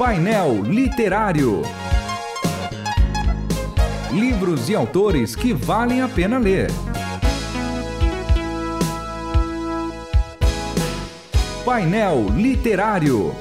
Painel 0.00 0.62
Literário. 0.62 1.60
Livros 4.10 4.70
e 4.70 4.74
autores 4.74 5.36
que 5.36 5.52
valem 5.52 6.00
a 6.00 6.08
pena 6.08 6.38
ler. 6.38 6.70
Painel 11.66 12.28
Literário. 12.34 13.34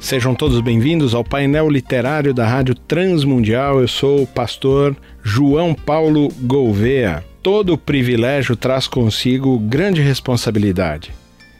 Sejam 0.00 0.34
todos 0.34 0.62
bem-vindos 0.62 1.14
ao 1.14 1.22
painel 1.22 1.68
literário 1.68 2.32
da 2.32 2.46
Rádio 2.46 2.74
Transmundial. 2.74 3.82
Eu 3.82 3.88
sou 3.88 4.22
o 4.22 4.26
pastor 4.26 4.96
João 5.22 5.74
Paulo 5.74 6.28
Gouveia. 6.40 7.31
Todo 7.42 7.76
privilégio 7.76 8.54
traz 8.54 8.86
consigo 8.86 9.58
grande 9.58 10.00
responsabilidade. 10.00 11.12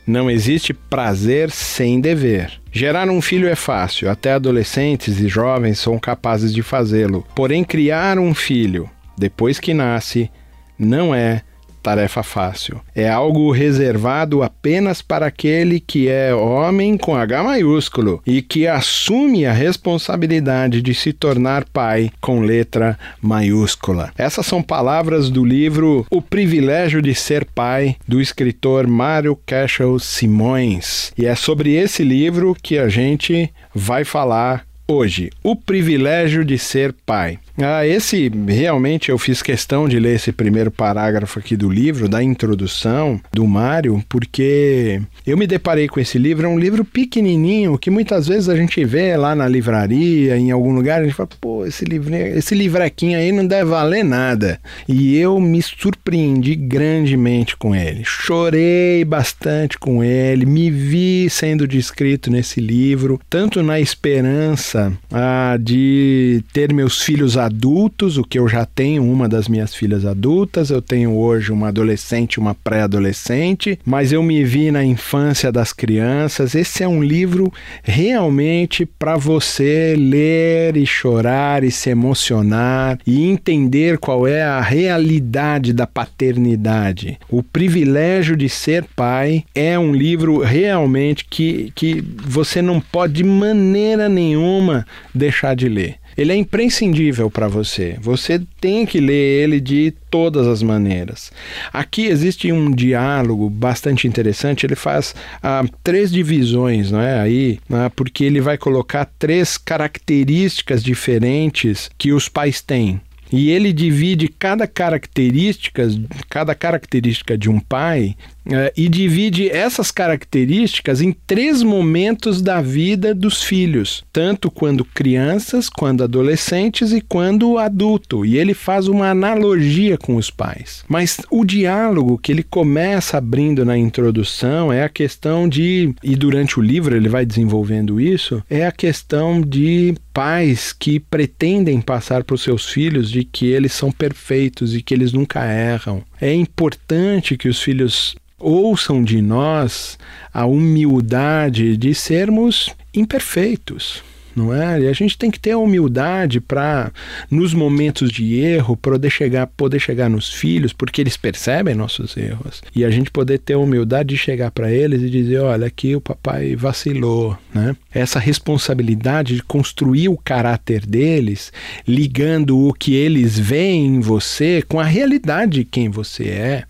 Não 0.06 0.30
existe 0.30 0.72
prazer 0.72 1.50
sem 1.50 2.00
dever. 2.00 2.60
Gerar 2.70 3.08
um 3.10 3.20
filho 3.20 3.48
é 3.48 3.56
fácil, 3.56 4.08
até 4.08 4.32
adolescentes 4.32 5.18
e 5.18 5.26
jovens 5.26 5.80
são 5.80 5.98
capazes 5.98 6.54
de 6.54 6.62
fazê-lo. 6.62 7.26
Porém, 7.34 7.64
criar 7.64 8.16
um 8.16 8.32
filho, 8.32 8.88
depois 9.18 9.58
que 9.58 9.74
nasce, 9.74 10.30
não 10.78 11.12
é 11.12 11.42
tarefa 11.82 12.22
fácil. 12.22 12.80
É 12.94 13.08
algo 13.08 13.50
reservado 13.50 14.42
apenas 14.42 15.02
para 15.02 15.26
aquele 15.26 15.80
que 15.80 16.08
é 16.08 16.34
homem 16.34 16.96
com 16.96 17.16
H 17.16 17.42
maiúsculo 17.42 18.22
e 18.26 18.40
que 18.40 18.66
assume 18.66 19.44
a 19.44 19.52
responsabilidade 19.52 20.80
de 20.80 20.94
se 20.94 21.12
tornar 21.12 21.64
pai 21.64 22.10
com 22.20 22.40
letra 22.40 22.98
maiúscula. 23.20 24.12
Essas 24.16 24.46
são 24.46 24.62
palavras 24.62 25.28
do 25.28 25.44
livro 25.44 26.06
O 26.10 26.22
Privilégio 26.22 27.02
de 27.02 27.14
Ser 27.14 27.44
Pai, 27.44 27.96
do 28.06 28.20
escritor 28.20 28.86
Mário 28.86 29.36
Cashel 29.44 29.98
Simões. 29.98 31.12
E 31.18 31.26
é 31.26 31.34
sobre 31.34 31.74
esse 31.74 32.04
livro 32.04 32.56
que 32.62 32.78
a 32.78 32.88
gente 32.88 33.52
vai 33.74 34.04
falar 34.04 34.64
hoje. 34.86 35.30
O 35.42 35.56
Privilégio 35.56 36.44
de 36.44 36.58
Ser 36.58 36.94
Pai. 37.06 37.38
Ah, 37.58 37.86
esse 37.86 38.30
realmente 38.48 39.10
eu 39.10 39.18
fiz 39.18 39.42
questão 39.42 39.88
de 39.88 39.98
ler 39.98 40.16
esse 40.16 40.32
primeiro 40.32 40.70
parágrafo 40.70 41.38
aqui 41.38 41.56
do 41.56 41.68
livro, 41.68 42.08
da 42.08 42.22
introdução 42.22 43.20
do 43.32 43.46
Mário, 43.46 44.02
porque 44.08 45.00
eu 45.26 45.36
me 45.36 45.46
deparei 45.46 45.86
com 45.86 46.00
esse 46.00 46.18
livro, 46.18 46.46
é 46.46 46.48
um 46.48 46.58
livro 46.58 46.84
pequenininho 46.84 47.76
que 47.76 47.90
muitas 47.90 48.26
vezes 48.26 48.48
a 48.48 48.56
gente 48.56 48.82
vê 48.84 49.16
lá 49.16 49.34
na 49.34 49.46
livraria, 49.46 50.36
em 50.36 50.50
algum 50.50 50.74
lugar, 50.74 51.00
a 51.00 51.04
gente 51.04 51.14
fala, 51.14 51.28
pô, 51.40 51.66
esse 51.66 51.84
livro, 51.84 52.14
esse 52.14 52.54
livrequinho 52.54 53.18
aí 53.18 53.30
não 53.30 53.46
deve 53.46 53.70
valer 53.70 54.04
nada. 54.04 54.58
E 54.88 55.16
eu 55.16 55.38
me 55.38 55.60
surpreendi 55.60 56.54
grandemente 56.54 57.56
com 57.56 57.74
ele. 57.74 58.02
Chorei 58.04 59.04
bastante 59.04 59.78
com 59.78 60.02
ele, 60.02 60.46
me 60.46 60.70
vi 60.70 61.28
sendo 61.28 61.68
descrito 61.68 62.30
nesse 62.30 62.60
livro, 62.60 63.20
tanto 63.28 63.62
na 63.62 63.78
esperança 63.78 64.92
ah, 65.10 65.56
de 65.60 66.42
ter 66.52 66.72
meus 66.72 67.02
filhos 67.02 67.36
adultos, 67.44 68.18
o 68.18 68.24
que 68.24 68.38
eu 68.38 68.48
já 68.48 68.64
tenho 68.64 69.04
uma 69.04 69.28
das 69.28 69.48
minhas 69.48 69.74
filhas 69.74 70.04
adultas, 70.04 70.70
eu 70.70 70.82
tenho 70.82 71.16
hoje 71.16 71.52
uma 71.52 71.68
adolescente, 71.68 72.40
uma 72.40 72.54
pré-adolescente, 72.54 73.78
mas 73.84 74.12
eu 74.12 74.22
me 74.22 74.44
vi 74.44 74.70
na 74.70 74.84
infância 74.84 75.52
das 75.52 75.72
crianças. 75.72 76.54
Esse 76.54 76.82
é 76.82 76.88
um 76.88 77.02
livro 77.02 77.52
realmente 77.82 78.84
para 78.84 79.16
você 79.16 79.94
ler 79.96 80.76
e 80.76 80.84
chorar 80.84 81.62
e 81.62 81.70
se 81.70 81.90
emocionar 81.90 82.98
e 83.06 83.22
entender 83.24 83.98
qual 83.98 84.26
é 84.26 84.42
a 84.42 84.60
realidade 84.60 85.72
da 85.72 85.86
paternidade. 85.86 87.18
O 87.30 87.42
privilégio 87.42 88.36
de 88.36 88.48
ser 88.48 88.84
pai 88.96 89.44
é 89.54 89.78
um 89.78 89.94
livro 89.94 90.38
realmente 90.40 91.24
que, 91.28 91.72
que 91.74 92.02
você 92.24 92.60
não 92.60 92.80
pode 92.80 93.12
de 93.12 93.24
maneira 93.24 94.08
nenhuma 94.08 94.86
deixar 95.14 95.54
de 95.54 95.68
ler. 95.68 95.96
Ele 96.16 96.32
é 96.32 96.36
imprescindível 96.36 97.30
para 97.32 97.48
você. 97.48 97.96
Você 98.00 98.40
tem 98.60 98.86
que 98.86 99.00
ler 99.00 99.42
ele 99.42 99.60
de 99.60 99.92
todas 100.10 100.46
as 100.46 100.62
maneiras. 100.62 101.32
Aqui 101.72 102.06
existe 102.06 102.52
um 102.52 102.70
diálogo 102.70 103.48
bastante 103.48 104.06
interessante. 104.06 104.66
Ele 104.66 104.76
faz 104.76 105.14
ah, 105.42 105.64
três 105.82 106.12
divisões, 106.12 106.90
não 106.90 107.00
é? 107.00 107.20
Aí, 107.20 107.58
ah, 107.70 107.90
porque 107.94 108.24
ele 108.24 108.40
vai 108.40 108.58
colocar 108.58 109.10
três 109.18 109.56
características 109.56 110.82
diferentes 110.82 111.90
que 111.98 112.12
os 112.12 112.28
pais 112.28 112.60
têm. 112.60 113.00
E 113.32 113.50
ele 113.50 113.72
divide 113.72 114.28
cada 114.28 114.66
característica, 114.66 115.88
cada 116.28 116.54
característica 116.54 117.36
de 117.38 117.48
um 117.48 117.58
pai 117.58 118.14
é, 118.44 118.72
e 118.76 118.88
divide 118.88 119.48
essas 119.48 119.90
características 119.90 121.00
em 121.00 121.12
três 121.12 121.62
momentos 121.62 122.42
da 122.42 122.60
vida 122.60 123.14
dos 123.14 123.42
filhos, 123.42 124.04
tanto 124.12 124.50
quando 124.50 124.84
crianças, 124.84 125.68
quando 125.68 126.02
adolescentes 126.02 126.92
e 126.92 127.00
quando 127.00 127.56
adulto. 127.58 128.26
E 128.26 128.36
ele 128.36 128.52
faz 128.52 128.88
uma 128.88 129.10
analogia 129.10 129.96
com 129.96 130.16
os 130.16 130.30
pais. 130.30 130.84
Mas 130.88 131.20
o 131.30 131.44
diálogo 131.44 132.18
que 132.18 132.32
ele 132.32 132.42
começa 132.42 133.16
abrindo 133.16 133.64
na 133.64 133.78
introdução 133.78 134.72
é 134.72 134.82
a 134.82 134.88
questão 134.88 135.48
de, 135.48 135.94
e 136.02 136.16
durante 136.16 136.58
o 136.58 136.62
livro 136.62 136.96
ele 136.96 137.08
vai 137.08 137.24
desenvolvendo 137.24 138.00
isso, 138.00 138.42
é 138.50 138.66
a 138.66 138.72
questão 138.72 139.40
de 139.40 139.94
pais 140.12 140.72
que 140.72 141.00
pretendem 141.00 141.80
passar 141.80 142.24
para 142.24 142.34
os 142.34 142.42
seus 142.42 142.68
filhos 142.68 143.10
de 143.10 143.21
que 143.24 143.46
eles 143.46 143.72
são 143.72 143.90
perfeitos 143.90 144.74
e 144.74 144.82
que 144.82 144.94
eles 144.94 145.12
nunca 145.12 145.44
erram. 145.44 146.02
É 146.20 146.32
importante 146.32 147.36
que 147.36 147.48
os 147.48 147.60
filhos 147.60 148.16
ouçam 148.38 149.02
de 149.02 149.22
nós 149.22 149.98
a 150.32 150.46
humildade 150.46 151.76
de 151.76 151.94
sermos 151.94 152.70
imperfeitos 152.94 154.02
não 154.34 154.54
é? 154.54 154.80
E 154.80 154.88
a 154.88 154.92
gente 154.92 155.16
tem 155.16 155.30
que 155.30 155.38
ter 155.38 155.52
a 155.52 155.58
humildade 155.58 156.40
para, 156.40 156.92
nos 157.30 157.54
momentos 157.54 158.10
de 158.10 158.38
erro, 158.38 158.76
poder 158.76 159.10
chegar, 159.10 159.46
poder 159.46 159.78
chegar 159.78 160.08
nos 160.08 160.32
filhos, 160.32 160.72
porque 160.72 161.00
eles 161.00 161.16
percebem 161.16 161.74
nossos 161.74 162.16
erros. 162.16 162.62
E 162.74 162.84
a 162.84 162.90
gente 162.90 163.10
poder 163.10 163.38
ter 163.38 163.54
a 163.54 163.58
humildade 163.58 164.10
de 164.10 164.16
chegar 164.16 164.50
para 164.50 164.70
eles 164.70 165.02
e 165.02 165.10
dizer: 165.10 165.40
olha, 165.40 165.66
aqui 165.66 165.94
o 165.94 166.00
papai 166.00 166.56
vacilou, 166.56 167.36
né? 167.54 167.76
Essa 167.92 168.18
responsabilidade 168.18 169.36
de 169.36 169.42
construir 169.42 170.08
o 170.08 170.16
caráter 170.16 170.86
deles, 170.86 171.52
ligando 171.86 172.58
o 172.58 172.72
que 172.72 172.94
eles 172.94 173.38
veem 173.38 173.86
em 173.86 174.00
você 174.00 174.62
com 174.66 174.80
a 174.80 174.84
realidade 174.84 175.52
de 175.52 175.64
quem 175.64 175.90
você 175.90 176.24
é 176.24 176.64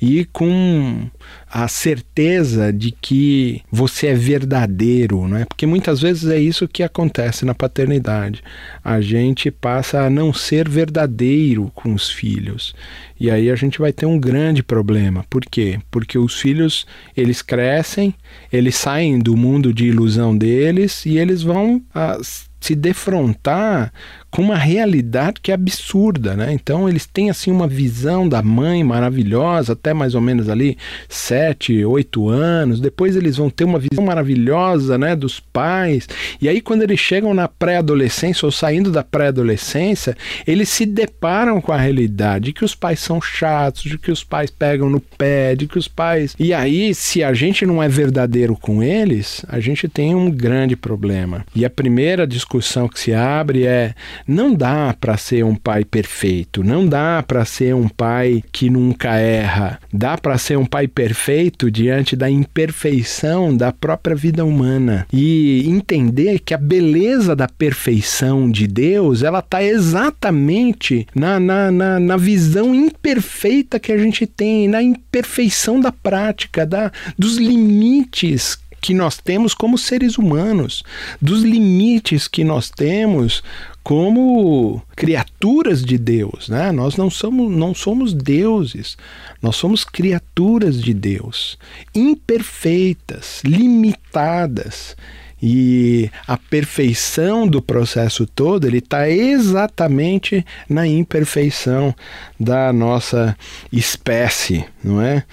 e 0.00 0.24
com 0.26 1.08
a 1.50 1.66
certeza 1.66 2.72
de 2.72 2.90
que 2.90 3.62
você 3.70 4.08
é 4.08 4.14
verdadeiro, 4.14 5.26
não 5.26 5.38
é? 5.38 5.44
Porque 5.44 5.66
muitas 5.66 6.00
vezes 6.00 6.28
é 6.30 6.38
isso 6.38 6.68
que 6.68 6.82
acontece 6.82 7.44
na 7.44 7.54
paternidade. 7.54 8.42
A 8.84 9.00
gente 9.00 9.50
passa 9.50 10.02
a 10.02 10.10
não 10.10 10.32
ser 10.32 10.68
verdadeiro 10.68 11.70
com 11.74 11.94
os 11.94 12.10
filhos. 12.10 12.74
E 13.18 13.30
aí 13.30 13.50
a 13.50 13.56
gente 13.56 13.78
vai 13.78 13.92
ter 13.92 14.06
um 14.06 14.18
grande 14.18 14.62
problema. 14.62 15.24
Por 15.30 15.42
quê? 15.44 15.80
Porque 15.90 16.18
os 16.18 16.38
filhos, 16.38 16.86
eles 17.16 17.42
crescem, 17.42 18.14
eles 18.52 18.76
saem 18.76 19.18
do 19.18 19.36
mundo 19.36 19.72
de 19.72 19.86
ilusão 19.86 20.36
deles 20.36 21.06
e 21.06 21.18
eles 21.18 21.42
vão 21.42 21.82
a, 21.94 22.18
se 22.60 22.74
defrontar 22.74 23.92
com 24.30 24.42
uma 24.42 24.56
realidade 24.56 25.40
que 25.42 25.50
é 25.50 25.54
absurda, 25.54 26.34
né? 26.34 26.52
Então 26.52 26.88
eles 26.88 27.06
têm 27.06 27.30
assim 27.30 27.50
uma 27.50 27.66
visão 27.66 28.28
da 28.28 28.42
mãe 28.42 28.82
maravilhosa 28.84 29.72
até 29.72 29.94
mais 29.94 30.14
ou 30.14 30.20
menos 30.20 30.48
ali 30.48 30.76
sete, 31.08 31.84
oito 31.84 32.28
anos. 32.28 32.80
Depois 32.80 33.16
eles 33.16 33.36
vão 33.36 33.50
ter 33.50 33.64
uma 33.64 33.78
visão 33.78 34.04
maravilhosa, 34.04 34.98
né, 34.98 35.14
dos 35.14 35.40
pais. 35.40 36.08
E 36.40 36.48
aí 36.48 36.60
quando 36.60 36.82
eles 36.82 36.98
chegam 36.98 37.32
na 37.34 37.48
pré-adolescência 37.48 38.46
ou 38.46 38.52
saindo 38.52 38.90
da 38.90 39.02
pré-adolescência, 39.02 40.16
eles 40.46 40.68
se 40.68 40.84
deparam 40.84 41.60
com 41.60 41.72
a 41.72 41.76
realidade 41.76 42.46
de 42.46 42.52
que 42.52 42.64
os 42.64 42.74
pais 42.74 43.00
são 43.00 43.20
chatos, 43.20 43.82
de 43.82 43.98
que 43.98 44.10
os 44.10 44.24
pais 44.24 44.50
pegam 44.50 44.88
no 44.88 45.00
pé, 45.00 45.54
de 45.54 45.66
que 45.66 45.78
os 45.78 45.88
pais. 45.88 46.34
E 46.38 46.54
aí, 46.54 46.94
se 46.94 47.22
a 47.22 47.32
gente 47.32 47.66
não 47.66 47.82
é 47.82 47.88
verdadeiro 47.88 48.56
com 48.56 48.82
eles, 48.82 49.44
a 49.48 49.60
gente 49.60 49.88
tem 49.88 50.14
um 50.14 50.30
grande 50.30 50.76
problema. 50.76 51.44
E 51.54 51.64
a 51.64 51.70
primeira 51.70 52.26
discussão 52.26 52.88
que 52.88 52.98
se 52.98 53.12
abre 53.12 53.66
é 53.66 53.94
Não 54.28 54.54
dá 54.54 54.94
para 55.00 55.16
ser 55.16 55.42
um 55.42 55.54
pai 55.54 55.86
perfeito, 55.86 56.62
não 56.62 56.86
dá 56.86 57.24
para 57.26 57.46
ser 57.46 57.74
um 57.74 57.88
pai 57.88 58.44
que 58.52 58.68
nunca 58.68 59.16
erra. 59.16 59.80
Dá 59.90 60.18
para 60.18 60.36
ser 60.36 60.58
um 60.58 60.66
pai 60.66 60.86
perfeito 60.86 61.70
diante 61.70 62.14
da 62.14 62.28
imperfeição 62.28 63.56
da 63.56 63.72
própria 63.72 64.14
vida 64.14 64.44
humana 64.44 65.06
e 65.10 65.66
entender 65.66 66.40
que 66.40 66.52
a 66.52 66.58
beleza 66.58 67.34
da 67.34 67.48
perfeição 67.48 68.50
de 68.50 68.66
Deus, 68.66 69.22
ela 69.22 69.38
está 69.38 69.62
exatamente 69.62 71.06
na, 71.14 71.40
na, 71.40 71.70
na, 71.70 71.98
na 71.98 72.16
visão 72.18 72.74
imperfeita 72.74 73.80
que 73.80 73.90
a 73.90 73.96
gente 73.96 74.26
tem, 74.26 74.68
na 74.68 74.82
imperfeição 74.82 75.80
da 75.80 75.90
prática, 75.90 76.66
da, 76.66 76.92
dos 77.18 77.38
limites 77.38 78.58
que 78.80 78.94
nós 78.94 79.18
temos 79.18 79.54
como 79.54 79.76
seres 79.76 80.18
humanos, 80.18 80.82
dos 81.20 81.42
limites 81.42 82.28
que 82.28 82.44
nós 82.44 82.70
temos 82.70 83.42
como 83.82 84.82
criaturas 84.94 85.82
de 85.82 85.96
Deus, 85.96 86.48
né? 86.48 86.70
Nós 86.70 86.96
não 86.96 87.08
somos, 87.08 87.50
não 87.50 87.74
somos 87.74 88.12
deuses, 88.12 88.98
nós 89.40 89.56
somos 89.56 89.82
criaturas 89.82 90.80
de 90.80 90.92
Deus, 90.92 91.58
imperfeitas, 91.94 93.40
limitadas. 93.44 94.94
E 95.40 96.10
a 96.26 96.36
perfeição 96.36 97.46
do 97.46 97.62
processo 97.62 98.26
todo, 98.26 98.66
ele 98.66 98.78
está 98.78 99.08
exatamente 99.08 100.44
na 100.68 100.84
imperfeição 100.84 101.94
da 102.38 102.72
nossa 102.72 103.36
espécie, 103.72 104.64
não 104.82 105.00
é? 105.00 105.24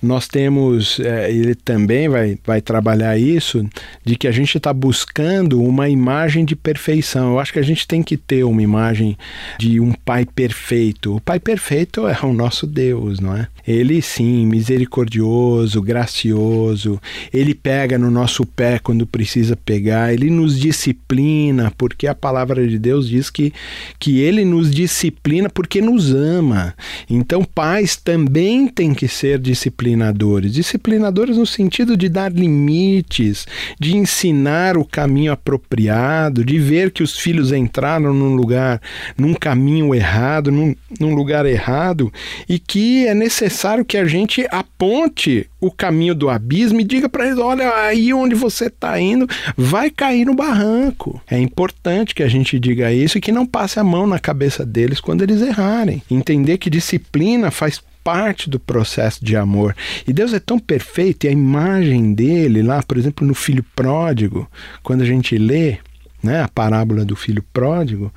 Nós 0.00 0.28
temos, 0.28 1.00
é, 1.00 1.30
ele 1.30 1.54
também 1.54 2.08
vai, 2.08 2.38
vai 2.44 2.60
trabalhar 2.60 3.18
isso, 3.18 3.68
de 4.04 4.16
que 4.16 4.28
a 4.28 4.32
gente 4.32 4.56
está 4.56 4.72
buscando 4.72 5.60
uma 5.60 5.88
imagem 5.88 6.44
de 6.44 6.54
perfeição. 6.54 7.32
Eu 7.32 7.40
acho 7.40 7.52
que 7.52 7.58
a 7.58 7.64
gente 7.64 7.86
tem 7.86 8.02
que 8.02 8.16
ter 8.16 8.44
uma 8.44 8.62
imagem 8.62 9.16
de 9.58 9.80
um 9.80 9.92
pai 9.92 10.24
perfeito. 10.24 11.16
O 11.16 11.20
pai 11.20 11.40
perfeito 11.40 12.06
é 12.06 12.18
o 12.24 12.32
nosso 12.32 12.66
Deus, 12.66 13.18
não 13.18 13.36
é? 13.36 13.48
Ele 13.66 14.00
sim, 14.00 14.46
misericordioso, 14.46 15.82
gracioso, 15.82 17.00
ele 17.32 17.54
pega 17.54 17.98
no 17.98 18.10
nosso 18.10 18.46
pé 18.46 18.78
quando 18.78 19.06
precisa 19.06 19.56
pegar, 19.56 20.12
ele 20.12 20.30
nos 20.30 20.58
disciplina, 20.58 21.72
porque 21.76 22.06
a 22.06 22.14
palavra 22.14 22.66
de 22.66 22.78
Deus 22.78 23.08
diz 23.08 23.28
que, 23.28 23.52
que 23.98 24.20
ele 24.20 24.44
nos 24.44 24.70
disciplina 24.70 25.50
porque 25.50 25.82
nos 25.82 26.14
ama. 26.14 26.74
Então, 27.10 27.44
pais 27.44 27.96
também 27.96 28.68
têm 28.68 28.94
que 28.94 29.08
ser 29.08 29.38
disciplinados 29.38 29.87
disciplinadores. 29.88 30.52
Disciplinadores 30.52 31.36
no 31.36 31.46
sentido 31.46 31.96
de 31.96 32.08
dar 32.08 32.32
limites, 32.32 33.46
de 33.78 33.96
ensinar 33.96 34.76
o 34.76 34.84
caminho 34.84 35.32
apropriado, 35.32 36.44
de 36.44 36.58
ver 36.58 36.90
que 36.90 37.02
os 37.02 37.18
filhos 37.18 37.52
entraram 37.52 38.12
num 38.12 38.34
lugar, 38.34 38.80
num 39.16 39.34
caminho 39.34 39.94
errado, 39.94 40.50
num, 40.50 40.74
num 41.00 41.14
lugar 41.14 41.46
errado, 41.46 42.12
e 42.48 42.58
que 42.58 43.06
é 43.06 43.14
necessário 43.14 43.84
que 43.84 43.96
a 43.96 44.04
gente 44.04 44.46
aponte 44.50 45.48
o 45.60 45.70
caminho 45.70 46.14
do 46.14 46.28
abismo 46.28 46.80
e 46.80 46.84
diga 46.84 47.08
para 47.08 47.26
eles: 47.26 47.38
olha, 47.38 47.74
aí 47.74 48.12
onde 48.12 48.34
você 48.34 48.66
está 48.66 49.00
indo, 49.00 49.26
vai 49.56 49.90
cair 49.90 50.24
no 50.24 50.34
barranco. 50.34 51.20
É 51.30 51.38
importante 51.38 52.14
que 52.14 52.22
a 52.22 52.28
gente 52.28 52.58
diga 52.58 52.92
isso 52.92 53.18
e 53.18 53.20
que 53.20 53.32
não 53.32 53.46
passe 53.46 53.78
a 53.78 53.84
mão 53.84 54.06
na 54.06 54.18
cabeça 54.18 54.64
deles 54.64 55.00
quando 55.00 55.22
eles 55.22 55.40
errarem. 55.40 56.02
Entender 56.10 56.58
que 56.58 56.70
disciplina 56.70 57.50
faz 57.50 57.80
parte 58.08 58.48
do 58.48 58.58
processo 58.58 59.22
de 59.22 59.36
amor. 59.36 59.76
E 60.06 60.14
Deus 60.14 60.32
é 60.32 60.40
tão 60.40 60.58
perfeito, 60.58 61.24
e 61.24 61.28
a 61.28 61.30
imagem 61.30 62.14
dele, 62.14 62.62
lá, 62.62 62.82
por 62.82 62.96
exemplo, 62.96 63.26
no 63.26 63.34
filho 63.34 63.62
pródigo, 63.76 64.50
quando 64.82 65.02
a 65.02 65.04
gente 65.04 65.36
lê 65.36 65.76
né, 66.22 66.42
a 66.42 66.48
parábola 66.48 67.04
do 67.04 67.14
filho 67.14 67.44
pródigo, 67.52 68.10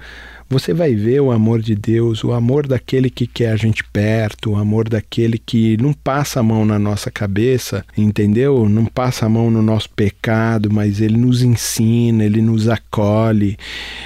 você 0.52 0.74
vai 0.74 0.94
ver 0.94 1.22
o 1.22 1.32
amor 1.32 1.62
de 1.62 1.74
Deus, 1.74 2.26
o 2.26 2.34
amor 2.34 2.68
daquele 2.68 3.10
que 3.10 3.26
quer 3.26 3.54
a 3.54 3.56
gente 3.56 3.86
perto, 3.86 4.52
o 4.52 4.56
amor 4.58 4.90
daquele 4.90 5.38
que 5.38 5.78
não 5.78 5.94
passa 5.94 6.42
a 6.42 6.44
mão 6.44 6.66
na 6.66 6.78
nossa 6.78 7.10
cabeça, 7.10 7.86
entendeu? 7.98 8.68
Não 8.68 8.86
passa 8.86 9.26
a 9.26 9.30
mão 9.30 9.50
no 9.50 9.62
nosso 9.62 9.90
pecado, 9.92 10.70
mas 10.70 11.00
ele 11.00 11.16
nos 11.16 11.42
ensina, 11.42 12.26
ele 12.26 12.42
nos 12.42 12.68
acolhe. 12.68 13.58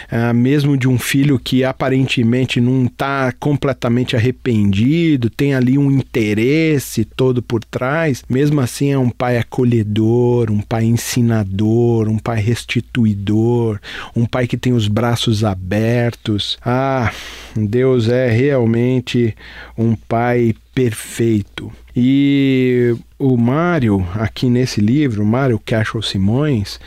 Ah, 0.10 0.34
mesmo 0.34 0.78
de 0.78 0.88
um 0.88 1.00
filho 1.00 1.40
que 1.40 1.64
aparentemente 1.64 2.62
não 2.62 2.86
está 2.86 3.32
completamente 3.40 4.16
arrependido, 4.16 5.32
tem 5.32 5.56
ali 5.56 5.80
um 5.80 5.90
interesse 5.90 7.06
todo 7.06 7.42
por 7.42 7.64
trás, 7.64 8.24
mesmo 8.30 8.62
assim 8.62 8.92
é 8.92 9.00
um 9.00 9.10
pai 9.10 9.40
acolhedor, 9.40 10.52
um 10.52 10.62
pai 10.62 10.86
ensinador, 10.86 12.08
um 12.08 12.20
pai 12.20 12.40
restituidor, 12.40 13.80
um 14.16 14.28
pai 14.28 14.46
que 14.46 14.58
tem 14.58 14.74
os 14.74 14.88
braços 14.88 15.44
abertos 15.44 16.35
Ah, 16.64 17.12
Deus 17.56 18.10
é 18.10 18.30
realmente 18.30 19.36
um 19.78 19.96
Pai 19.96 20.54
perfeito. 20.74 21.72
E 21.96 22.94
o 23.18 23.38
Mário, 23.38 24.06
aqui 24.16 24.50
nesse 24.50 24.82
livro, 24.82 25.26
Mário 25.26 25.58
Cashel 25.58 26.02
Simões, 26.02 26.80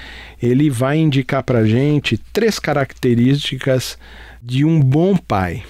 ele 0.42 0.68
vai 0.68 0.98
indicar 0.98 1.42
para 1.42 1.64
gente 1.64 2.18
três 2.32 2.58
características 2.58 3.98
de 4.42 4.64
um 4.64 4.78
bom 4.78 5.16
pai. 5.16 5.62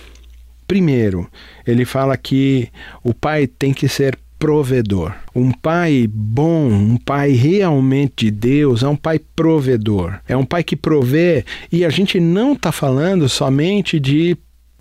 Primeiro, 0.66 1.28
ele 1.66 1.84
fala 1.84 2.16
que 2.16 2.68
o 3.02 3.14
pai 3.14 3.46
tem 3.46 3.72
que 3.72 3.88
ser 3.88 4.18
provedor. 4.38 5.14
Um 5.34 5.50
pai 5.50 6.08
bom, 6.10 6.68
um 6.68 6.96
pai 6.96 7.32
realmente 7.32 8.26
de 8.26 8.30
Deus, 8.30 8.82
é 8.82 8.88
um 8.88 8.96
pai 8.96 9.20
provedor. 9.34 10.20
É 10.28 10.36
um 10.36 10.44
pai 10.44 10.62
que 10.62 10.76
provê, 10.76 11.44
e 11.70 11.84
a 11.84 11.90
gente 11.90 12.20
não 12.20 12.52
está 12.52 12.70
falando 12.72 13.28
somente 13.28 13.98
de 13.98 14.36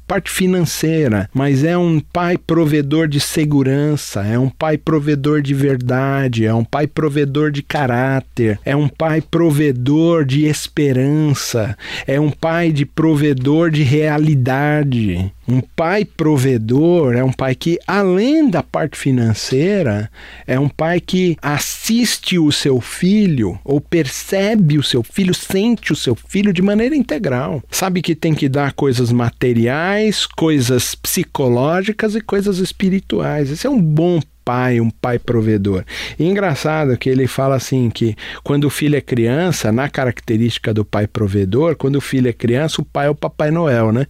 parte 0.07 0.31
financeira, 0.31 1.29
mas 1.33 1.65
é 1.65 1.77
um 1.77 1.99
pai 1.99 2.37
provedor 2.37 3.09
de 3.09 3.19
segurança, 3.19 4.21
é 4.21 4.39
um 4.39 4.49
pai 4.49 4.77
provedor 4.77 5.41
de 5.41 5.53
verdade, 5.53 6.45
é 6.45 6.53
um 6.53 6.63
pai 6.63 6.87
provedor 6.87 7.51
de 7.51 7.61
caráter, 7.61 8.57
é 8.63 8.73
um 8.73 8.87
pai 8.87 9.19
provedor 9.19 10.23
de 10.23 10.45
esperança, 10.45 11.77
é 12.07 12.19
um 12.19 12.31
pai 12.31 12.71
de 12.71 12.85
provedor 12.85 13.69
de 13.69 13.83
realidade. 13.83 15.31
Um 15.47 15.61
pai 15.61 16.03
provedor 16.03 17.15
é 17.15 17.23
um 17.23 17.31
pai 17.31 17.55
que, 17.55 17.79
além 17.87 18.49
da 18.49 18.61
parte 18.61 18.97
financeira, 18.97 20.11
é 20.45 20.59
um 20.59 20.67
pai 20.67 20.99
que 20.99 21.37
assiste 21.41 22.37
o 22.37 22.51
seu 22.51 22.81
filho 22.81 23.57
ou 23.63 23.79
percebe 23.79 24.77
o 24.77 24.83
seu 24.83 25.01
filho, 25.01 25.33
sente 25.33 25.93
o 25.93 25.95
seu 25.95 26.15
filho 26.15 26.51
de 26.51 26.61
maneira 26.61 26.97
integral. 26.97 27.63
Sabe 27.71 28.01
que 28.01 28.13
tem 28.13 28.33
que 28.33 28.49
dar 28.49 28.73
coisas 28.73 29.09
materiais, 29.09 30.25
coisas 30.25 30.95
psicológicas 30.95 32.13
e 32.13 32.19
coisas 32.19 32.57
espirituais. 32.57 33.49
Esse 33.49 33.67
é 33.67 33.69
um 33.69 33.81
bom 33.81 34.19
pai, 34.47 34.79
um 34.79 34.89
pai 34.89 35.19
provedor. 35.19 35.83
E 36.17 36.25
engraçado 36.25 36.97
que 36.97 37.09
ele 37.09 37.27
fala 37.27 37.57
assim 37.57 37.89
que 37.89 38.15
quando 38.45 38.63
o 38.63 38.69
filho 38.69 38.95
é 38.95 39.01
criança, 39.01 39.73
na 39.73 39.89
característica 39.89 40.73
do 40.73 40.85
pai 40.85 41.05
provedor, 41.05 41.75
quando 41.75 41.97
o 41.97 42.01
filho 42.01 42.29
é 42.29 42.33
criança, 42.33 42.81
o 42.81 42.85
pai 42.85 43.07
é 43.07 43.09
o 43.09 43.15
Papai 43.15 43.51
Noel, 43.51 43.91
né? 43.91 44.07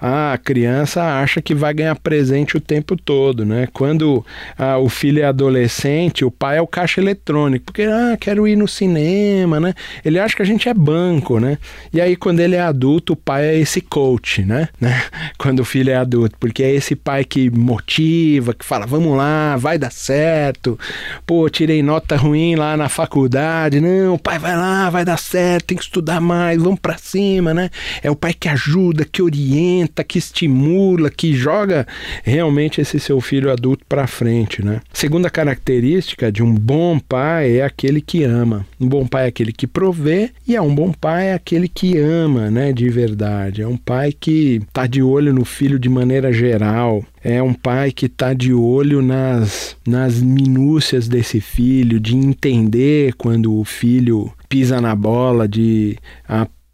A 0.00 0.38
criança 0.42 1.02
acha 1.20 1.42
que 1.42 1.54
vai 1.54 1.74
ganhar 1.74 1.94
presente 1.96 2.56
o 2.56 2.60
tempo 2.62 2.96
todo, 2.96 3.44
né? 3.44 3.68
Quando 3.74 4.24
ah, 4.56 4.78
o 4.78 4.88
filho 4.88 5.20
é 5.20 5.26
adolescente, 5.26 6.24
o 6.24 6.30
pai 6.30 6.56
é 6.56 6.62
o 6.62 6.66
caixa 6.66 7.02
eletrônico, 7.02 7.66
porque 7.66 7.82
ah, 7.82 8.16
quero 8.18 8.48
ir 8.48 8.56
no 8.56 8.66
cinema, 8.66 9.60
né? 9.60 9.74
Ele 10.02 10.18
acha 10.18 10.34
que 10.34 10.40
a 10.40 10.46
gente 10.46 10.66
é 10.66 10.72
banco, 10.72 11.38
né? 11.38 11.58
E 11.92 12.00
aí 12.00 12.16
quando 12.16 12.40
ele 12.40 12.56
é 12.56 12.62
adulto, 12.62 13.12
o 13.12 13.16
pai 13.16 13.44
é 13.44 13.58
esse 13.58 13.82
coach, 13.82 14.42
né? 14.42 14.70
né? 14.80 15.02
Quando 15.36 15.60
o 15.60 15.64
filho 15.64 15.90
é 15.90 15.96
adulto, 15.96 16.36
porque 16.38 16.62
é 16.62 16.72
esse 16.72 16.96
pai 16.96 17.24
que 17.24 17.50
motiva, 17.50 18.54
que 18.54 18.64
fala, 18.64 18.86
vamos 18.86 19.14
lá, 19.16 19.56
vai 19.56 19.73
vai 19.74 19.78
dar 19.78 19.92
certo. 19.92 20.78
Pô, 21.26 21.48
tirei 21.50 21.82
nota 21.82 22.16
ruim 22.16 22.54
lá 22.54 22.76
na 22.76 22.88
faculdade. 22.88 23.80
Não, 23.80 24.16
pai, 24.16 24.38
vai 24.38 24.56
lá, 24.56 24.88
vai 24.88 25.04
dar 25.04 25.18
certo, 25.18 25.66
tem 25.66 25.76
que 25.76 25.84
estudar 25.84 26.20
mais, 26.20 26.62
vamos 26.62 26.78
para 26.78 26.96
cima, 26.96 27.52
né? 27.52 27.70
É 28.02 28.10
o 28.10 28.16
pai 28.16 28.32
que 28.32 28.48
ajuda, 28.48 29.04
que 29.04 29.20
orienta, 29.20 30.04
que 30.04 30.18
estimula, 30.18 31.10
que 31.10 31.34
joga 31.34 31.86
realmente 32.22 32.80
esse 32.80 33.00
seu 33.00 33.20
filho 33.20 33.50
adulto 33.50 33.84
para 33.88 34.06
frente, 34.06 34.64
né? 34.64 34.80
Segunda 34.92 35.28
característica 35.28 36.30
de 36.30 36.42
um 36.42 36.54
bom 36.54 36.98
pai 36.98 37.58
é 37.58 37.64
aquele 37.64 38.00
que 38.00 38.22
ama. 38.22 38.64
Um 38.80 38.88
bom 38.88 39.06
pai 39.06 39.24
é 39.24 39.28
aquele 39.28 39.52
que 39.52 39.66
provê 39.66 40.30
e 40.46 40.54
é 40.54 40.62
um 40.62 40.74
bom 40.74 40.92
pai 40.92 41.28
é 41.28 41.34
aquele 41.34 41.68
que 41.68 41.98
ama, 41.98 42.50
né, 42.50 42.72
de 42.72 42.88
verdade. 42.88 43.62
É 43.62 43.66
um 43.66 43.76
pai 43.76 44.12
que 44.12 44.62
tá 44.72 44.86
de 44.86 45.02
olho 45.02 45.32
no 45.32 45.44
filho 45.44 45.78
de 45.78 45.88
maneira 45.88 46.32
geral, 46.32 47.04
é 47.24 47.42
um 47.42 47.54
pai 47.54 47.90
que 47.90 48.04
está 48.04 48.34
de 48.34 48.52
olho 48.52 49.00
nas, 49.00 49.78
nas 49.86 50.20
minúcias 50.20 51.08
desse 51.08 51.40
filho, 51.40 51.98
de 51.98 52.14
entender 52.14 53.14
quando 53.14 53.58
o 53.58 53.64
filho 53.64 54.30
pisa 54.46 54.78
na 54.78 54.94
bola, 54.94 55.48
de 55.48 55.96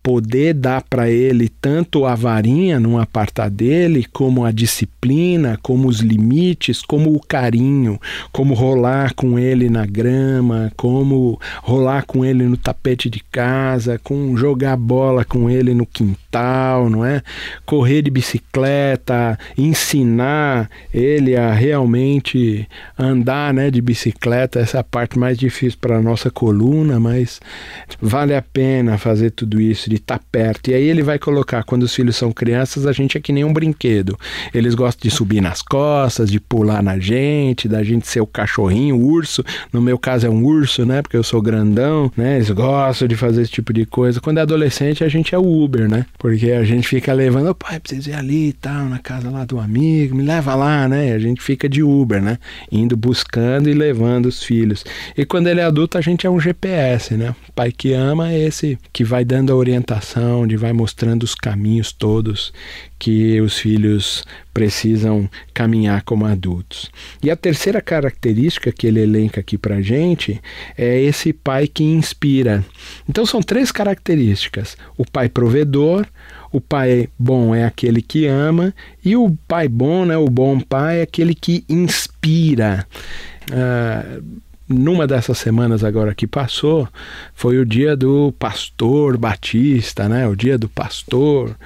poder 0.02 0.54
dar 0.54 0.83
para 0.83 1.11
ele 1.11 1.49
tanto 1.49 2.07
a 2.07 2.14
varinha 2.14 2.80
não 2.80 2.99
apartar 2.99 3.50
dele, 3.50 4.07
como 4.12 4.45
a 4.45 4.50
disciplina, 4.50 5.59
como 5.62 5.88
os 5.88 6.00
limites, 6.00 6.83
como 6.83 7.14
o 7.14 7.21
carinho, 7.21 8.00
como 8.33 8.54
rolar 8.54 9.14
com 9.14 9.38
ele 9.38 9.69
na 9.69 9.85
grama, 9.85 10.73
como 10.76 11.38
rolar 11.62 12.04
com 12.07 12.25
ele 12.25 12.45
no 12.45 12.57
tapete 12.57 13.11
de 13.11 13.21
casa, 13.30 14.00
com 14.02 14.37
jogar 14.37 14.76
bola 14.76 15.25
com 15.25 15.50
ele 15.50 15.75
no 15.75 15.85
quintal, 15.85 16.88
não 16.88 17.04
é? 17.04 17.23
Correr 17.66 18.02
de 18.02 18.11
bicicleta, 18.11 19.38
ensinar 19.57 20.71
ele 20.92 21.37
a 21.37 21.52
realmente 21.52 22.66
andar, 22.99 23.52
né, 23.52 23.71
de 23.71 23.83
bicicleta, 23.83 24.61
essa 24.61 24.78
é 24.78 24.83
parte 24.83 25.19
mais 25.19 25.37
difícil 25.37 25.78
para 25.80 26.00
nossa 26.00 26.30
coluna, 26.30 26.99
mas 26.99 27.40
vale 28.00 28.35
a 28.35 28.42
pena 28.42 28.97
fazer 28.97 29.30
tudo 29.30 29.61
isso 29.61 29.89
de 29.90 29.97
estar 29.97 30.18
tá 30.18 30.25
perto. 30.30 30.70
E 30.70 30.75
aí 30.75 30.85
ele 30.85 31.02
vai 31.02 31.18
colocar, 31.18 31.64
quando 31.64 31.82
os 31.82 31.94
filhos 31.94 32.16
são 32.16 32.32
crianças, 32.32 32.87
a 32.87 32.92
gente 32.92 33.18
é 33.18 33.20
que 33.20 33.32
nem 33.32 33.44
um 33.44 33.52
brinquedo. 33.52 34.18
Eles 34.54 34.75
gostam 34.75 35.09
de 35.09 35.14
subir 35.14 35.40
nas 35.40 35.61
costas, 35.61 36.30
de 36.30 36.40
pular 36.40 36.82
na 36.82 36.99
gente, 36.99 37.68
da 37.68 37.82
gente 37.82 38.06
ser 38.06 38.20
o 38.20 38.26
cachorrinho, 38.26 38.97
o 38.97 39.06
urso. 39.06 39.44
No 39.73 39.82
meu 39.82 39.99
caso 39.99 40.26
é 40.26 40.30
um 40.30 40.44
urso, 40.44 40.87
né? 40.87 41.02
Porque 41.02 41.16
eu 41.16 41.23
sou 41.23 41.42
grandão, 41.42 42.11
né? 42.16 42.37
Eles 42.37 42.50
gostam 42.50 43.09
de 43.09 43.16
fazer 43.16 43.42
esse 43.42 43.50
tipo 43.50 43.73
de 43.73 43.85
coisa. 43.85 44.20
Quando 44.20 44.38
é 44.38 44.42
adolescente, 44.42 45.02
a 45.04 45.09
gente 45.09 45.35
é 45.35 45.38
o 45.38 45.62
Uber, 45.62 45.88
né? 45.88 46.06
Porque 46.18 46.52
a 46.52 46.64
gente 46.64 46.87
fica 46.87 47.12
levando, 47.12 47.50
o 47.50 47.54
pai, 47.54 47.80
precisa 47.80 48.11
ir 48.11 48.14
ali 48.14 48.49
e 48.49 48.52
tal, 48.52 48.87
na 48.87 48.99
casa 48.99 49.30
lá 49.30 49.44
do 49.44 49.59
amigo, 49.59 50.14
me 50.14 50.23
leva 50.23 50.54
lá, 50.54 50.88
né? 50.88 51.09
E 51.09 51.12
a 51.12 51.18
gente 51.18 51.42
fica 51.42 51.68
de 51.68 51.82
Uber, 51.82 52.23
né? 52.23 52.38
Indo 52.70 52.97
buscando 52.97 53.68
e 53.68 53.75
levando 53.75 54.26
os 54.26 54.42
filhos. 54.42 54.85
E 55.16 55.25
quando 55.25 55.49
ele 55.49 55.61
é 55.61 55.64
adulto, 55.64 55.99
a 55.99 56.00
gente 56.00 56.26
é 56.26 56.30
um 56.30 56.38
GPS, 56.38 57.14
né? 57.14 57.35
Pai 57.54 57.73
que 57.73 57.92
ama 57.92 58.32
é 58.32 58.38
esse 58.38 58.78
que 58.92 59.04
vai 59.04 59.25
dando 59.25 59.52
a 59.52 59.56
orientação, 59.56 59.79
de 60.46 60.56
vai 60.56 60.72
mostrando 60.72 61.22
os 61.22 61.34
caminhos 61.34 61.92
todos 61.92 62.52
que 62.99 63.40
os 63.40 63.58
filhos 63.58 64.25
precisam 64.52 65.28
caminhar 65.54 66.02
como 66.02 66.26
adultos. 66.26 66.90
E 67.22 67.30
a 67.30 67.37
terceira 67.37 67.80
característica 67.80 68.70
que 68.72 68.87
ele 68.87 69.00
elenca 69.00 69.40
aqui 69.40 69.56
para 69.56 69.80
gente 69.80 70.40
é 70.76 71.00
esse 71.00 71.32
pai 71.32 71.66
que 71.66 71.82
inspira. 71.82 72.64
Então 73.08 73.25
são 73.25 73.42
três 73.42 73.72
características: 73.72 74.76
o 74.96 75.04
pai 75.04 75.28
provedor, 75.28 76.06
o 76.52 76.60
pai 76.60 77.08
bom 77.18 77.54
é 77.54 77.64
aquele 77.64 78.02
que 78.02 78.26
ama 78.26 78.75
e 79.04 79.16
o 79.16 79.37
pai 79.46 79.68
bom, 79.68 80.04
né, 80.04 80.16
o 80.16 80.26
bom 80.26 80.60
pai 80.60 80.99
é 80.99 81.02
aquele 81.02 81.34
que 81.34 81.64
inspira. 81.68 82.87
Uh, 83.50 84.40
numa 84.70 85.06
dessas 85.06 85.36
semanas 85.38 85.82
agora 85.82 86.14
que 86.14 86.26
passou, 86.26 86.88
foi 87.34 87.58
o 87.58 87.66
dia 87.66 87.96
do 87.96 88.32
pastor 88.38 89.18
batista, 89.18 90.08
né? 90.08 90.28
O 90.28 90.36
dia 90.36 90.56
do 90.56 90.68
pastor. 90.68 91.56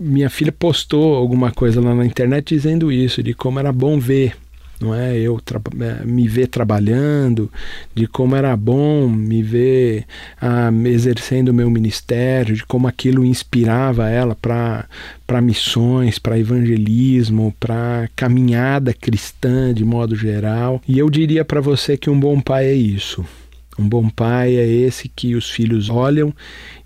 Minha 0.00 0.30
filha 0.30 0.52
postou 0.52 1.14
alguma 1.14 1.52
coisa 1.52 1.80
lá 1.80 1.94
na 1.94 2.04
internet 2.04 2.54
dizendo 2.54 2.90
isso, 2.90 3.22
de 3.22 3.34
como 3.34 3.58
era 3.58 3.72
bom 3.72 3.98
ver 3.98 4.34
não 4.80 4.94
é? 4.94 5.16
Eu 5.16 5.40
é, 5.80 6.04
me 6.04 6.28
ver 6.28 6.48
trabalhando, 6.48 7.50
de 7.94 8.06
como 8.06 8.36
era 8.36 8.56
bom 8.56 9.08
me 9.08 9.42
ver 9.42 10.04
ah, 10.40 10.70
exercendo 10.84 11.48
o 11.48 11.54
meu 11.54 11.70
ministério, 11.70 12.54
de 12.54 12.64
como 12.64 12.86
aquilo 12.86 13.24
inspirava 13.24 14.08
ela 14.08 14.34
para 14.34 15.40
missões, 15.40 16.18
para 16.18 16.38
evangelismo, 16.38 17.54
para 17.58 18.08
caminhada 18.14 18.92
cristã 18.92 19.72
de 19.72 19.84
modo 19.84 20.14
geral. 20.14 20.80
E 20.86 20.98
eu 20.98 21.08
diria 21.08 21.44
para 21.44 21.60
você 21.60 21.96
que 21.96 22.10
um 22.10 22.18
bom 22.18 22.40
pai 22.40 22.66
é 22.66 22.74
isso. 22.74 23.24
Um 23.78 23.88
bom 23.88 24.08
pai 24.08 24.56
é 24.56 24.66
esse 24.66 25.08
que 25.08 25.34
os 25.34 25.50
filhos 25.50 25.90
olham 25.90 26.34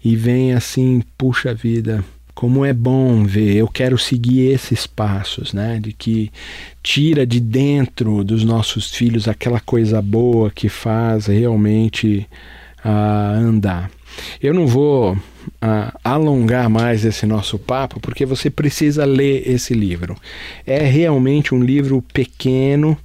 e 0.04 0.16
veem 0.16 0.54
assim, 0.54 1.02
puxa 1.16 1.54
vida, 1.54 2.04
como 2.34 2.64
é 2.64 2.72
bom 2.72 3.24
ver, 3.24 3.56
eu 3.56 3.68
quero 3.68 3.98
seguir 3.98 4.52
esses 4.52 4.86
passos, 4.86 5.52
né? 5.52 5.78
De 5.80 5.92
que 5.92 6.30
tira 6.82 7.26
de 7.26 7.40
dentro 7.40 8.24
dos 8.24 8.44
nossos 8.44 8.90
filhos 8.90 9.28
aquela 9.28 9.60
coisa 9.60 10.00
boa 10.00 10.50
que 10.50 10.68
faz 10.68 11.26
realmente 11.26 12.26
uh, 12.84 13.38
andar. 13.38 13.90
Eu 14.42 14.52
não 14.52 14.66
vou 14.66 15.14
uh, 15.14 15.98
alongar 16.02 16.68
mais 16.68 17.04
esse 17.04 17.26
nosso 17.26 17.58
papo, 17.58 18.00
porque 18.00 18.26
você 18.26 18.50
precisa 18.50 19.04
ler 19.04 19.48
esse 19.48 19.74
livro. 19.74 20.16
É 20.66 20.78
realmente 20.78 21.54
um 21.54 21.62
livro 21.62 22.02
pequeno, 22.12 22.96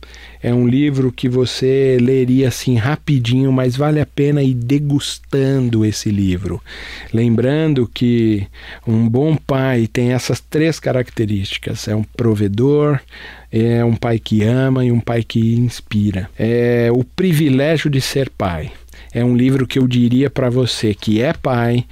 é 0.42 0.54
um 0.54 0.68
livro 0.68 1.12
que 1.12 1.28
você 1.28 1.98
leria 2.00 2.50
assim 2.50 2.76
rapidinho, 2.76 3.52
mas 3.52 3.76
vale 3.76 4.00
a 4.00 4.06
pena 4.06 4.44
ir 4.44 4.54
degustando 4.54 5.84
esse 5.84 6.10
livro. 6.10 6.62
Lembrando 7.14 7.90
que 7.92 8.46
um 8.86 9.08
bom 9.10 9.36
pai 9.36 9.88
tem 9.88 10.14
essas 10.14 10.40
três 10.40 10.80
características: 10.80 11.88
é 11.88 11.96
um 11.96 12.04
provedor, 12.04 13.00
é 13.52 13.84
um 13.84 13.96
pai 13.96 14.20
que 14.20 14.44
ama 14.44 14.86
e 14.86 14.92
um 14.92 15.00
pai 15.00 15.24
que 15.24 15.56
inspira. 15.56 16.30
É 16.38 16.90
o 16.92 17.04
privilégio 17.04 17.90
de 17.90 18.00
ser 18.00 18.30
pai. 18.30 18.72
É 19.14 19.24
um 19.24 19.36
livro 19.36 19.66
que 19.68 19.80
eu 19.80 19.88
diria 19.88 20.30
para 20.30 20.50
você 20.50 20.94
que 20.94 21.22
é 21.22 21.34
pai 21.34 21.86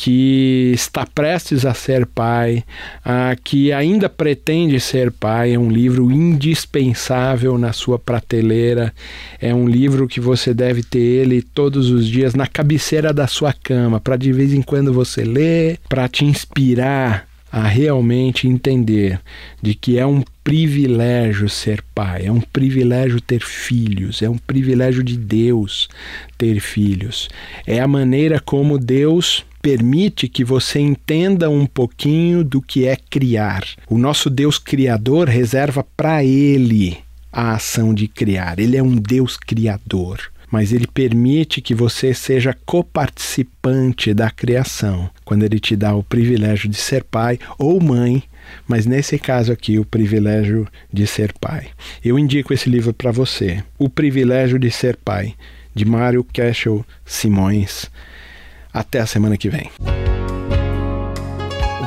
que 0.00 0.72
está 0.74 1.04
prestes 1.04 1.66
a 1.66 1.74
ser 1.74 2.06
pai, 2.06 2.64
ah, 3.04 3.36
que 3.44 3.70
ainda 3.70 4.08
pretende 4.08 4.80
ser 4.80 5.12
pai, 5.12 5.52
é 5.52 5.58
um 5.58 5.70
livro 5.70 6.10
indispensável 6.10 7.58
na 7.58 7.74
sua 7.74 7.98
prateleira, 7.98 8.94
é 9.38 9.54
um 9.54 9.68
livro 9.68 10.08
que 10.08 10.18
você 10.18 10.54
deve 10.54 10.82
ter 10.82 10.98
ele 10.98 11.42
todos 11.42 11.90
os 11.90 12.08
dias 12.08 12.34
na 12.34 12.46
cabeceira 12.46 13.12
da 13.12 13.26
sua 13.26 13.52
cama, 13.52 14.00
para 14.00 14.16
de 14.16 14.32
vez 14.32 14.54
em 14.54 14.62
quando 14.62 14.90
você 14.90 15.22
ler, 15.22 15.78
para 15.86 16.08
te 16.08 16.24
inspirar 16.24 17.28
a 17.52 17.66
realmente 17.66 18.48
entender 18.48 19.20
de 19.60 19.74
que 19.74 19.98
é 19.98 20.06
um 20.06 20.22
privilégio 20.50 21.48
ser 21.48 21.80
pai, 21.94 22.26
é 22.26 22.32
um 22.32 22.40
privilégio 22.40 23.20
ter 23.20 23.40
filhos, 23.40 24.20
é 24.20 24.28
um 24.28 24.36
privilégio 24.36 25.00
de 25.00 25.16
Deus 25.16 25.88
ter 26.36 26.58
filhos. 26.58 27.28
É 27.64 27.78
a 27.78 27.86
maneira 27.86 28.40
como 28.40 28.76
Deus 28.76 29.46
permite 29.62 30.26
que 30.26 30.42
você 30.42 30.80
entenda 30.80 31.48
um 31.48 31.66
pouquinho 31.66 32.42
do 32.42 32.60
que 32.60 32.84
é 32.84 32.96
criar. 32.96 33.62
O 33.88 33.96
nosso 33.96 34.28
Deus 34.28 34.58
Criador 34.58 35.28
reserva 35.28 35.86
para 35.96 36.24
Ele 36.24 36.98
a 37.32 37.52
ação 37.52 37.94
de 37.94 38.08
criar. 38.08 38.58
Ele 38.58 38.76
é 38.76 38.82
um 38.82 38.96
Deus 38.96 39.36
Criador, 39.36 40.32
mas 40.50 40.72
Ele 40.72 40.86
permite 40.86 41.60
que 41.60 41.74
você 41.74 42.12
seja 42.12 42.56
coparticipante 42.66 44.12
da 44.12 44.30
criação, 44.30 45.08
quando 45.24 45.44
Ele 45.44 45.60
te 45.60 45.76
dá 45.76 45.94
o 45.94 46.02
privilégio 46.02 46.68
de 46.68 46.76
ser 46.76 47.04
pai 47.04 47.38
ou 47.58 47.80
mãe. 47.80 48.22
Mas 48.66 48.84
nesse 48.84 49.18
caso 49.18 49.52
aqui, 49.52 49.78
o 49.78 49.84
privilégio 49.84 50.66
de 50.92 51.06
ser 51.06 51.32
pai. 51.40 51.68
Eu 52.04 52.18
indico 52.18 52.52
esse 52.52 52.68
livro 52.68 52.92
para 52.92 53.12
você, 53.12 53.62
O 53.78 53.88
Privilégio 53.88 54.58
de 54.58 54.70
Ser 54.70 54.96
Pai, 54.96 55.34
de 55.72 55.84
Mário 55.84 56.24
Cashel 56.24 56.84
Simões. 57.04 57.88
Até 58.72 59.00
a 59.00 59.06
semana 59.06 59.36
que 59.36 59.48
vem. 59.48 59.70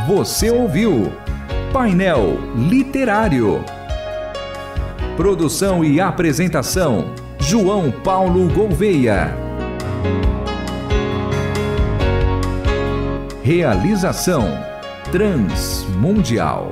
Você 0.07 0.49
ouviu 0.49 1.11
Painel 1.73 2.39
Literário. 2.55 3.63
Produção 5.17 5.83
e 5.83 5.99
apresentação: 5.99 7.13
João 7.45 7.91
Paulo 7.91 8.47
Gouveia. 8.47 9.35
Realização 13.43 14.47
Transmundial. 15.11 16.71